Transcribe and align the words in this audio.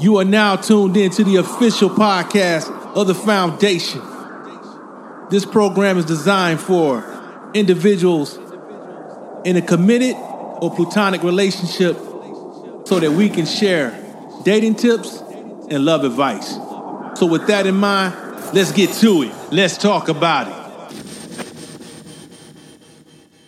You 0.00 0.18
are 0.18 0.24
now 0.24 0.54
tuned 0.54 0.96
in 0.96 1.10
to 1.10 1.24
the 1.24 1.36
official 1.36 1.90
podcast 1.90 2.70
of 2.94 3.08
the 3.08 3.16
Foundation. 3.16 4.00
This 5.28 5.44
program 5.44 5.98
is 5.98 6.04
designed 6.04 6.60
for 6.60 7.02
individuals 7.52 8.36
in 9.44 9.56
a 9.56 9.60
committed 9.60 10.14
or 10.14 10.72
platonic 10.72 11.24
relationship 11.24 11.96
so 12.86 13.00
that 13.00 13.10
we 13.10 13.28
can 13.28 13.44
share 13.44 13.90
dating 14.44 14.76
tips 14.76 15.20
and 15.68 15.84
love 15.84 16.04
advice. 16.04 16.54
So, 17.18 17.26
with 17.26 17.48
that 17.48 17.66
in 17.66 17.74
mind, 17.74 18.14
let's 18.54 18.70
get 18.70 18.92
to 19.00 19.22
it. 19.22 19.34
Let's 19.50 19.76
talk 19.76 20.08
about 20.08 20.46
it. 20.46 20.58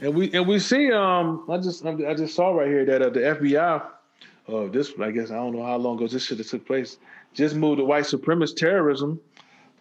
And 0.00 0.14
we 0.16 0.32
and 0.32 0.48
we 0.48 0.58
see 0.58 0.90
um 0.90 1.44
I 1.48 1.58
just 1.58 1.86
I 1.86 2.14
just 2.14 2.34
saw 2.34 2.50
right 2.50 2.66
here 2.66 2.84
that 2.86 3.02
uh, 3.02 3.10
the 3.10 3.20
FBI 3.20 3.99
uh 4.52 4.66
this 4.66 4.92
I 5.00 5.10
guess 5.10 5.30
I 5.30 5.36
don't 5.36 5.54
know 5.54 5.64
how 5.64 5.76
long 5.76 5.96
ago 5.96 6.06
this 6.08 6.24
should 6.24 6.38
have 6.38 6.46
took 6.46 6.66
place 6.66 6.98
just 7.34 7.54
moved 7.54 7.80
the 7.80 7.84
white 7.84 8.04
supremacist 8.04 8.56
terrorism 8.56 9.20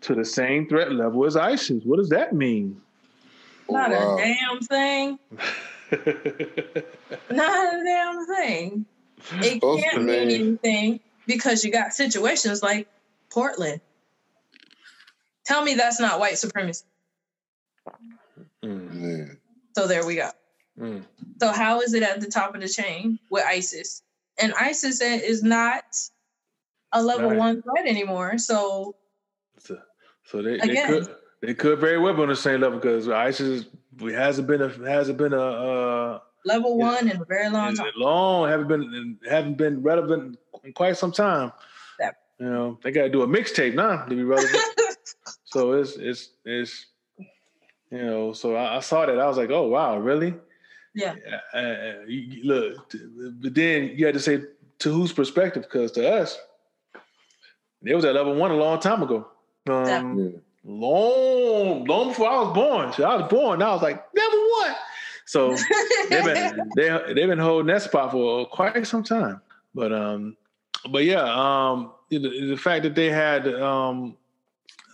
to 0.01 0.15
the 0.15 0.25
same 0.25 0.67
threat 0.67 0.91
level 0.91 1.25
as 1.25 1.35
ISIS. 1.35 1.83
What 1.83 1.97
does 1.97 2.09
that 2.09 2.33
mean? 2.33 2.81
Not 3.69 3.91
wow. 3.91 4.17
a 4.17 4.21
damn 4.21 4.59
thing. 4.61 5.19
Not 7.31 7.73
a 7.73 7.83
damn 7.83 8.25
thing. 8.25 8.85
It 9.33 9.61
can't 9.61 10.03
mean 10.03 10.29
anything 10.29 10.99
because 11.27 11.63
you 11.63 11.71
got 11.71 11.93
situations 11.93 12.63
like 12.63 12.87
Portland. 13.29 13.81
Tell 15.45 15.63
me 15.63 15.73
that's 15.75 15.99
not 15.99 16.19
white 16.19 16.37
supremacy. 16.37 16.85
Mm. 18.63 19.37
So 19.75 19.87
there 19.87 20.05
we 20.05 20.15
go. 20.15 20.29
Mm. 20.79 21.03
So 21.39 21.51
how 21.51 21.81
is 21.81 21.93
it 21.93 22.03
at 22.03 22.21
the 22.21 22.27
top 22.27 22.55
of 22.55 22.61
the 22.61 22.69
chain 22.69 23.19
with 23.29 23.43
ISIS? 23.45 24.03
And 24.41 24.53
ISIS 24.53 25.01
is 25.01 25.43
not 25.43 25.83
a 26.91 27.01
level 27.01 27.29
right. 27.29 27.37
one 27.37 27.61
threat 27.61 27.87
anymore. 27.87 28.37
So, 28.37 28.95
so, 29.59 29.77
so 30.25 30.41
they, 30.41 30.57
they 30.57 30.75
could 30.85 31.15
they 31.41 31.53
could 31.53 31.79
very 31.79 31.99
well 31.99 32.13
be 32.13 32.21
on 32.21 32.29
the 32.29 32.35
same 32.35 32.61
level 32.61 32.79
because 32.79 33.07
ISIS 33.07 33.65
hasn't 34.01 34.47
been 34.47 34.61
a 34.61 34.69
hasn't 34.89 35.17
been 35.17 35.33
a 35.33 35.41
uh, 35.41 36.19
level 36.45 36.77
one 36.77 37.09
in 37.09 37.21
a 37.21 37.25
very 37.25 37.49
long 37.49 37.75
time. 37.75 37.91
Long 37.95 38.49
haven't 38.49 38.67
been 38.67 39.19
haven't 39.27 39.57
been 39.57 39.81
relevant 39.81 40.37
in 40.63 40.73
quite 40.73 40.97
some 40.97 41.11
time. 41.11 41.51
Yeah. 41.99 42.11
You 42.39 42.49
know 42.49 42.79
they 42.83 42.91
got 42.91 43.03
to 43.03 43.09
do 43.09 43.21
a 43.21 43.27
mixtape 43.27 43.75
now 43.75 44.05
to 44.05 44.15
be 44.15 44.23
relevant. 44.23 44.63
so 45.45 45.73
it's 45.73 45.95
it's 45.95 46.29
it's 46.45 46.85
you 47.91 48.05
know, 48.05 48.33
so 48.33 48.55
I, 48.55 48.77
I, 48.77 48.79
saw 48.81 49.05
that. 49.05 49.19
I 49.19 49.27
was 49.27 49.37
like, 49.37 49.49
oh 49.49 49.67
wow, 49.67 49.97
really? 49.97 50.35
Yeah. 50.95 51.15
Uh, 51.53 52.05
you, 52.07 52.43
look, 52.43 52.91
but 53.41 53.53
then 53.53 53.91
you 53.95 54.05
had 54.05 54.15
to 54.15 54.19
say 54.19 54.41
to 54.79 54.91
whose 54.91 55.13
perspective? 55.13 55.63
Because 55.63 55.91
to 55.93 56.09
us, 56.09 56.37
it 57.83 57.95
was 57.95 58.05
at 58.05 58.15
level 58.15 58.35
one 58.35 58.51
a 58.51 58.55
long 58.55 58.79
time 58.79 59.03
ago. 59.03 59.27
Um, 59.69 60.19
yeah. 60.19 60.39
Long, 60.65 61.85
long 61.85 62.09
before 62.09 62.29
I 62.29 62.41
was 62.41 62.53
born. 62.53 62.93
So 62.93 63.03
I 63.03 63.15
was 63.15 63.29
born. 63.29 63.61
I 63.61 63.73
was 63.73 63.81
like 63.81 64.03
level 64.15 64.49
one. 64.59 64.75
So 65.25 65.55
they've 66.09 66.23
been 66.23 66.69
they 66.75 66.89
they've 67.13 67.27
been 67.27 67.39
holding 67.39 67.67
that 67.67 67.83
spot 67.83 68.11
for 68.11 68.45
quite 68.47 68.85
some 68.85 69.03
time. 69.03 69.41
But 69.73 69.93
um, 69.93 70.35
but 70.89 71.05
yeah, 71.05 71.23
um, 71.23 71.91
the, 72.09 72.17
the 72.19 72.57
fact 72.57 72.83
that 72.83 72.95
they 72.95 73.09
had 73.09 73.47
um 73.47 74.17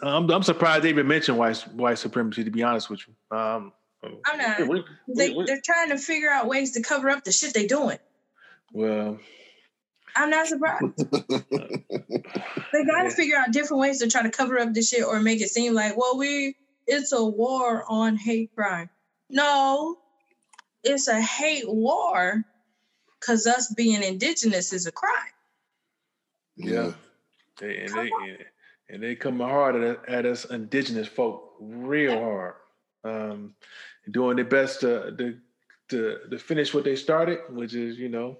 I'm, 0.01 0.29
I'm 0.29 0.43
surprised 0.43 0.83
they 0.83 0.89
even 0.89 1.07
mentioned 1.07 1.37
white 1.37 1.57
white 1.73 1.97
supremacy. 1.97 2.43
To 2.43 2.51
be 2.51 2.63
honest 2.63 2.89
with 2.89 3.01
you, 3.07 3.37
um, 3.37 3.73
Oh, 4.05 4.19
I'm 4.25 4.37
not. 4.37 4.67
We, 4.67 4.83
they, 5.07 5.33
we, 5.33 5.45
they're 5.45 5.61
trying 5.63 5.89
to 5.89 5.97
figure 5.97 6.29
out 6.29 6.47
ways 6.47 6.73
to 6.73 6.81
cover 6.81 7.09
up 7.09 7.23
the 7.23 7.31
shit 7.31 7.53
they're 7.53 7.67
doing. 7.67 7.97
Well, 8.73 9.19
I'm 10.15 10.29
not 10.29 10.47
surprised. 10.47 10.97
they 11.11 12.85
got 12.85 13.03
to 13.03 13.11
figure 13.11 13.37
out 13.37 13.51
different 13.51 13.81
ways 13.81 13.99
to 13.99 14.07
try 14.07 14.23
to 14.23 14.29
cover 14.29 14.59
up 14.59 14.73
the 14.73 14.81
shit 14.81 15.03
or 15.03 15.19
make 15.19 15.41
it 15.41 15.49
seem 15.49 15.73
like, 15.73 15.97
well, 15.97 16.17
we 16.17 16.55
it's 16.87 17.11
a 17.11 17.23
war 17.23 17.83
on 17.87 18.15
hate 18.15 18.53
crime. 18.55 18.89
No, 19.29 19.97
it's 20.83 21.07
a 21.07 21.19
hate 21.19 21.67
war 21.67 22.43
because 23.19 23.47
us 23.47 23.73
being 23.73 24.03
indigenous 24.03 24.71
is 24.71 24.85
a 24.85 24.91
crime. 24.91 25.11
Yeah. 26.55 26.91
They, 27.59 27.77
and 27.77 27.93
they, 27.93 28.11
and 28.89 29.01
they 29.01 29.15
come 29.15 29.39
hard 29.39 29.75
at, 29.75 30.07
at 30.07 30.25
us 30.25 30.45
indigenous 30.45 31.07
folk 31.07 31.53
real 31.59 32.19
hard 32.19 32.55
um, 33.05 33.55
doing 34.11 34.35
their 34.35 34.45
best 34.45 34.81
to, 34.81 35.15
to, 35.17 35.37
to 35.89 36.17
to 36.29 36.39
finish 36.39 36.73
what 36.73 36.83
they 36.83 36.95
started 36.95 37.39
which 37.49 37.73
is 37.73 37.97
you 37.97 38.09
know 38.09 38.37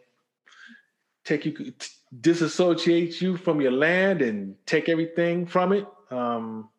take 1.23 1.45
you 1.45 1.73
disassociate 2.21 3.19
you 3.21 3.35
from 3.35 3.59
your 3.61 3.71
land 3.71 4.21
and 4.21 4.55
take 4.65 4.87
everything 4.87 5.45
from 5.45 5.73
it. 5.73 5.85
Um, 6.11 6.69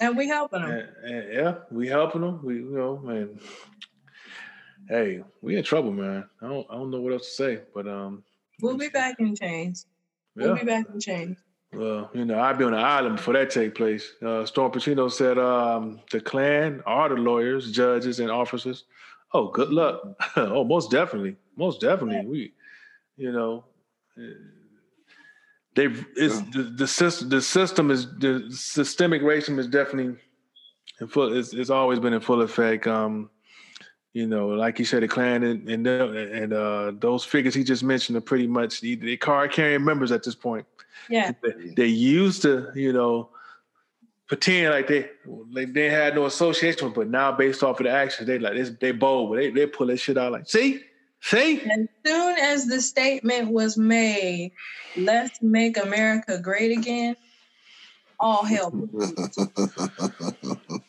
and 0.00 0.16
we 0.16 0.26
helping 0.26 0.62
them 0.62 0.70
and, 0.70 0.88
and 1.04 1.32
yeah 1.32 1.54
we 1.70 1.86
helping 1.86 2.22
them 2.22 2.40
we 2.42 2.56
you 2.56 2.70
know 2.70 2.98
man 2.98 3.38
hey 4.88 5.22
we 5.40 5.56
in 5.56 5.62
trouble 5.62 5.92
man. 5.92 6.24
I 6.40 6.48
don't 6.48 6.66
i 6.70 6.74
don't 6.74 6.90
know 6.90 7.00
what 7.00 7.12
else 7.12 7.28
to 7.28 7.34
say 7.34 7.60
but 7.74 7.86
um 7.86 8.24
we'll 8.60 8.76
be 8.76 8.88
back 8.88 9.16
in 9.20 9.36
chains. 9.36 9.86
We'll 10.34 10.56
yeah. 10.56 10.62
be 10.62 10.66
back 10.66 10.86
in 10.92 10.98
chains 10.98 11.38
well, 11.74 12.10
you 12.12 12.24
know, 12.24 12.38
I'd 12.38 12.58
be 12.58 12.64
on 12.64 12.72
the 12.72 12.78
island 12.78 13.16
before 13.16 13.34
that 13.34 13.50
take 13.50 13.74
place. 13.74 14.12
Uh, 14.20 14.44
Storm 14.44 14.72
Petrino 14.72 15.10
said 15.10 15.38
um, 15.38 16.00
the 16.10 16.20
Klan 16.20 16.82
are 16.84 17.08
the 17.08 17.14
lawyers, 17.14 17.72
judges, 17.72 18.20
and 18.20 18.30
officers. 18.30 18.84
Oh, 19.32 19.48
good 19.48 19.70
luck. 19.70 20.02
oh, 20.36 20.64
most 20.64 20.90
definitely, 20.90 21.36
most 21.56 21.80
definitely. 21.80 22.26
We, 22.26 22.52
you 23.16 23.32
know, 23.32 23.64
they 25.74 25.86
is 26.16 26.40
yeah. 26.40 26.46
the, 26.52 26.62
the 26.62 26.86
system. 26.86 27.30
The 27.30 27.40
system 27.40 27.90
is 27.90 28.06
the 28.18 28.46
systemic 28.50 29.22
racism 29.22 29.58
is 29.58 29.66
definitely 29.66 30.18
in 31.00 31.08
full. 31.08 31.36
It's, 31.36 31.54
it's 31.54 31.70
always 31.70 31.98
been 31.98 32.12
in 32.12 32.20
full 32.20 32.42
effect. 32.42 32.86
Um, 32.86 33.30
you 34.12 34.26
know, 34.26 34.48
like 34.48 34.78
you 34.78 34.84
said, 34.84 35.02
the 35.02 35.08
Klan 35.08 35.42
and 35.42 35.68
and, 35.68 35.86
and 35.86 36.52
uh, 36.52 36.92
those 36.98 37.24
figures 37.24 37.54
he 37.54 37.64
just 37.64 37.82
mentioned 37.82 38.16
are 38.18 38.22
pretty 38.22 38.46
much 38.46 38.80
the, 38.80 38.94
the 38.96 39.16
card 39.16 39.52
carrying 39.52 39.84
members 39.84 40.12
at 40.12 40.22
this 40.22 40.34
point. 40.34 40.66
Yeah. 41.08 41.32
They, 41.76 41.86
used 41.86 42.42
to, 42.42 42.70
you 42.74 42.92
know, 42.92 43.30
pretend 44.28 44.72
like 44.72 44.86
they 44.86 45.10
like 45.50 45.72
they 45.72 45.88
had 45.88 46.14
no 46.14 46.26
association, 46.26 46.92
but 46.94 47.08
now 47.08 47.32
based 47.32 47.62
off 47.62 47.80
of 47.80 47.84
the 47.84 47.90
actions, 47.90 48.26
they 48.26 48.38
like 48.38 48.54
they, 48.54 48.62
they 48.62 48.92
bold, 48.92 49.30
but 49.30 49.36
they 49.36 49.50
they 49.50 49.66
pull 49.66 49.86
that 49.86 49.98
shit 49.98 50.18
out 50.18 50.32
like, 50.32 50.48
see, 50.48 50.82
see. 51.20 51.60
As 51.60 51.88
soon 52.06 52.38
as 52.38 52.66
the 52.66 52.80
statement 52.80 53.48
was 53.48 53.78
made, 53.78 54.52
let's 54.96 55.42
make 55.42 55.82
America 55.82 56.38
great 56.38 56.76
again, 56.76 57.16
all 58.20 58.44
hell. 58.44 58.72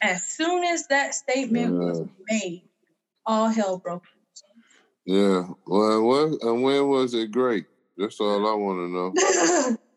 as 0.01 0.25
soon 0.25 0.63
as 0.65 0.87
that 0.87 1.15
statement 1.15 1.73
yeah. 1.73 1.79
was 1.79 2.07
made, 2.29 2.63
all 3.25 3.47
hell 3.49 3.77
broke. 3.77 4.03
Yeah. 5.05 5.47
Well, 5.67 6.03
when 6.03 6.37
and 6.41 6.63
when 6.63 6.87
was 6.87 7.13
it 7.13 7.31
great? 7.31 7.65
That's 7.97 8.19
all 8.19 8.47
I 8.47 8.53
want 8.53 8.79
to 8.79 8.89
know. 8.89 9.77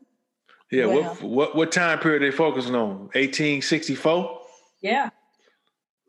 Yeah, 0.71 0.87
what 0.87 1.23
what 1.23 1.57
what 1.57 1.73
time 1.73 2.01
period 2.01 2.23
they 2.23 2.37
focusing 2.37 2.75
on? 2.75 3.09
1864? 3.15 4.41
Yeah. 4.81 5.11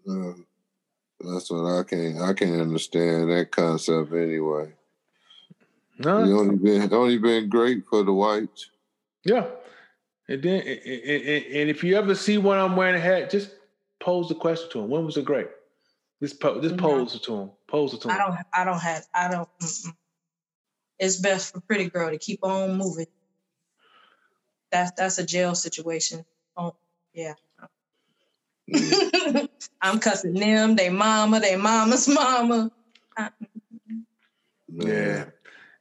Uh, 0.10 0.34
that's 1.20 1.52
what 1.52 1.80
I 1.80 1.84
can't 1.84 2.20
I 2.22 2.34
can't 2.34 2.62
understand 2.62 3.30
that 3.30 3.52
concept 3.52 4.14
anyway. 4.14 4.74
No, 6.00 6.24
it's 6.24 6.32
only 6.32 6.56
been 6.56 6.94
only 6.94 7.18
been 7.20 7.50
great 7.50 7.86
for 7.88 8.04
the 8.04 8.14
whites. 8.14 8.72
Yeah, 9.24 9.46
and 10.28 10.42
then 10.42 10.62
and, 10.62 11.46
and 11.46 11.70
if 11.70 11.84
you 11.84 11.96
ever 11.96 12.16
see 12.16 12.40
one 12.40 12.58
I'm 12.58 12.76
wearing 12.76 12.96
a 12.96 13.00
hat, 13.00 13.30
just 13.30 13.52
pose 14.00 14.28
the 14.28 14.36
question 14.36 14.72
to 14.72 14.80
him. 14.80 14.90
When 14.90 15.06
was 15.06 15.18
it 15.18 15.26
great? 15.26 15.48
Just 16.22 16.40
po- 16.40 16.62
just 16.62 16.78
pose 16.78 17.16
it 17.16 17.24
to 17.24 17.36
him. 17.36 17.52
Pose 17.68 17.94
it 17.94 18.02
to 18.02 18.10
him. 18.10 18.16
I 18.16 18.18
don't. 18.18 18.38
I 18.54 18.64
don't 18.64 18.80
have. 18.80 19.08
I 19.14 19.28
don't. 19.30 19.50
Mm-mm. 19.60 19.94
It's 21.00 21.18
best 21.18 21.54
for 21.54 21.60
pretty 21.62 21.90
girl 21.90 22.10
to 22.10 22.18
keep 22.18 22.44
on 22.44 22.76
moving 22.76 23.06
that's 24.72 24.92
that's 24.92 25.18
a 25.18 25.26
jail 25.26 25.56
situation. 25.56 26.26
Oh, 26.56 26.76
yeah. 27.14 27.34
Mm. 28.72 29.50
I'm 29.82 30.00
cussing 30.00 30.34
them, 30.34 30.76
they 30.76 30.90
mama, 30.90 31.40
they 31.40 31.56
mama's 31.56 32.08
mama. 32.14 32.72
Uh, 33.16 33.30
yeah, 34.68 35.26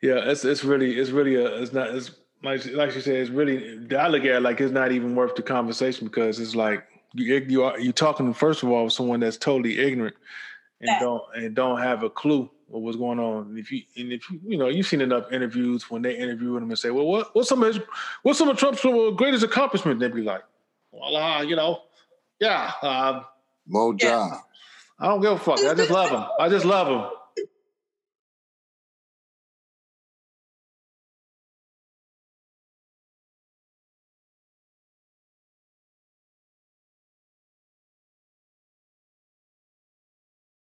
yeah. 0.00 0.30
It's 0.30 0.44
it's 0.44 0.64
really 0.64 0.98
it's 0.98 1.10
really 1.10 1.34
a 1.34 1.62
it's 1.62 1.72
not 1.72 1.94
it's 1.94 2.12
like 2.42 2.64
like 2.66 2.92
she 2.92 3.00
said 3.00 3.16
it's 3.16 3.30
really 3.30 3.86
I 3.96 4.08
look 4.08 4.22
at 4.22 4.36
it 4.36 4.42
like 4.42 4.60
it's 4.60 4.72
not 4.72 4.92
even 4.92 5.14
worth 5.14 5.34
the 5.34 5.42
conversation 5.42 6.06
because 6.06 6.38
it's 6.38 6.54
like 6.54 6.84
you 7.14 7.34
you 7.48 7.64
are 7.64 7.78
you 7.78 7.92
talking 7.92 8.32
first 8.34 8.62
of 8.62 8.70
all 8.70 8.84
with 8.84 8.92
someone 8.92 9.20
that's 9.20 9.36
totally 9.36 9.78
ignorant 9.78 10.16
and 10.80 10.88
yeah. 10.88 11.00
don't 11.00 11.22
and 11.34 11.54
don't 11.54 11.78
have 11.78 12.02
a 12.02 12.10
clue 12.10 12.50
what 12.68 12.82
was 12.82 12.96
going 12.96 13.18
on. 13.18 13.56
if 13.56 13.70
you 13.70 13.82
and 13.96 14.12
if 14.12 14.28
you 14.30 14.40
you 14.46 14.58
know 14.58 14.68
you've 14.68 14.86
seen 14.86 15.00
enough 15.00 15.30
interviews 15.30 15.90
when 15.90 16.02
they 16.02 16.16
interview 16.16 16.54
them 16.54 16.68
and 16.68 16.78
say, 16.78 16.90
well, 16.90 17.06
what 17.06 17.34
what's 17.34 17.48
some 17.48 17.62
of 17.62 17.74
his, 17.74 17.82
what's 18.22 18.38
some 18.38 18.48
of 18.48 18.56
Trump's 18.56 18.82
greatest 19.16 19.44
accomplishment? 19.44 20.00
They'd 20.00 20.14
be 20.14 20.22
like, 20.22 20.42
well, 20.90 21.16
uh, 21.16 21.42
you 21.42 21.56
know, 21.56 21.82
yeah, 22.40 22.72
um, 22.82 23.24
Mo 23.66 23.94
yeah. 23.98 24.38
I 24.98 25.08
don't 25.08 25.20
give 25.20 25.32
a 25.32 25.38
fuck. 25.38 25.60
I 25.60 25.74
just 25.74 25.90
love 25.90 26.10
him. 26.10 26.24
I 26.40 26.48
just 26.48 26.64
love 26.64 26.88
him. 26.88 27.15